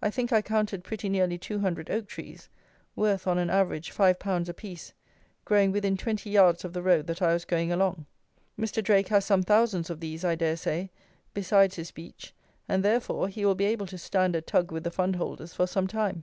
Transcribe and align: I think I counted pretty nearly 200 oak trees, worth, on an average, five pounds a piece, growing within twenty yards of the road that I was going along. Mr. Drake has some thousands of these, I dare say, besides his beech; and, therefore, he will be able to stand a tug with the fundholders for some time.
I 0.00 0.08
think 0.10 0.32
I 0.32 0.40
counted 0.40 0.84
pretty 0.84 1.08
nearly 1.08 1.36
200 1.36 1.90
oak 1.90 2.06
trees, 2.06 2.48
worth, 2.94 3.26
on 3.26 3.38
an 3.38 3.50
average, 3.50 3.90
five 3.90 4.20
pounds 4.20 4.48
a 4.48 4.54
piece, 4.54 4.92
growing 5.44 5.72
within 5.72 5.96
twenty 5.96 6.30
yards 6.30 6.64
of 6.64 6.72
the 6.74 6.80
road 6.80 7.08
that 7.08 7.20
I 7.20 7.32
was 7.32 7.44
going 7.44 7.72
along. 7.72 8.06
Mr. 8.56 8.80
Drake 8.84 9.08
has 9.08 9.24
some 9.24 9.42
thousands 9.42 9.90
of 9.90 9.98
these, 9.98 10.24
I 10.24 10.36
dare 10.36 10.56
say, 10.56 10.90
besides 11.34 11.74
his 11.74 11.90
beech; 11.90 12.32
and, 12.68 12.84
therefore, 12.84 13.26
he 13.26 13.44
will 13.44 13.56
be 13.56 13.64
able 13.64 13.86
to 13.88 13.98
stand 13.98 14.36
a 14.36 14.40
tug 14.40 14.70
with 14.70 14.84
the 14.84 14.92
fundholders 14.92 15.52
for 15.54 15.66
some 15.66 15.88
time. 15.88 16.22